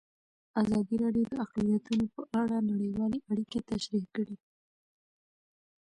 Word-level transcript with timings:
ازادي 0.61 0.95
راډیو 1.03 1.25
د 1.29 1.33
اقلیتونه 1.45 2.05
په 2.15 2.21
اړه 2.41 2.57
نړیوالې 2.69 3.19
اړیکې 3.31 3.59
تشریح 3.69 4.05
کړي. 4.15 4.35